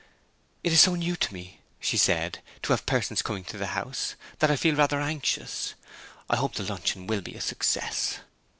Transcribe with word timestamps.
'It 0.63 0.73
is 0.73 0.81
so 0.81 0.95
new 0.95 1.15
to 1.15 1.31
me,' 1.31 1.59
she 1.79 1.95
said, 1.95 2.41
'to 2.63 2.73
have 2.73 2.87
persons 2.87 3.21
coming 3.21 3.43
to 3.43 3.55
the 3.55 3.67
house, 3.77 4.15
that 4.39 4.49
I 4.49 4.55
feel 4.55 4.73
rather 4.73 4.99
anxious. 4.99 5.75
I 6.27 6.37
hope 6.37 6.55
the 6.55 6.63
luncheon 6.63 7.05
will 7.05 7.21
be 7.21 7.35
a 7.35 7.39
success.' 7.41 8.15